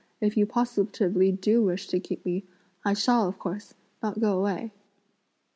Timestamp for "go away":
4.19-4.71